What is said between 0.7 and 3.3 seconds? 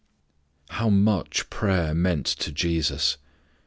much prayer meant to Jesus!